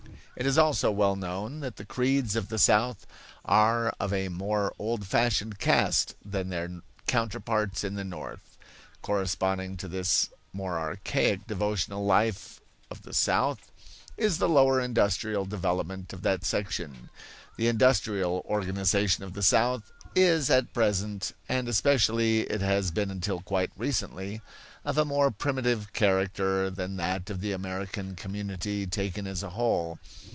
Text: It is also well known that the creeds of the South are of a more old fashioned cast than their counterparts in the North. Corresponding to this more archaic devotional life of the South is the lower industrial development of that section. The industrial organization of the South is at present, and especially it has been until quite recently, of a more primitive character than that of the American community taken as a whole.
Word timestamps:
It 0.37 0.47
is 0.47 0.57
also 0.57 0.89
well 0.89 1.15
known 1.15 1.59
that 1.59 1.75
the 1.75 1.85
creeds 1.85 2.35
of 2.35 2.47
the 2.47 2.57
South 2.57 3.05
are 3.45 3.93
of 3.99 4.11
a 4.11 4.29
more 4.29 4.73
old 4.79 5.05
fashioned 5.05 5.59
cast 5.59 6.15
than 6.25 6.49
their 6.49 6.79
counterparts 7.05 7.83
in 7.83 7.93
the 7.93 8.03
North. 8.05 8.57
Corresponding 9.03 9.77
to 9.77 9.87
this 9.87 10.29
more 10.51 10.79
archaic 10.79 11.45
devotional 11.45 12.03
life 12.05 12.59
of 12.89 13.03
the 13.03 13.13
South 13.13 13.71
is 14.17 14.39
the 14.39 14.49
lower 14.49 14.79
industrial 14.81 15.45
development 15.45 16.11
of 16.11 16.23
that 16.23 16.43
section. 16.43 17.09
The 17.57 17.67
industrial 17.67 18.43
organization 18.49 19.23
of 19.23 19.33
the 19.33 19.43
South 19.43 19.91
is 20.15 20.49
at 20.49 20.73
present, 20.73 21.33
and 21.47 21.67
especially 21.69 22.41
it 22.41 22.61
has 22.61 22.89
been 22.89 23.11
until 23.11 23.41
quite 23.41 23.69
recently, 23.77 24.41
of 24.83 24.97
a 24.97 25.05
more 25.05 25.29
primitive 25.29 25.93
character 25.93 26.71
than 26.71 26.97
that 26.97 27.29
of 27.29 27.39
the 27.39 27.51
American 27.51 28.15
community 28.15 28.87
taken 28.87 29.27
as 29.27 29.43
a 29.43 29.51
whole. 29.51 29.99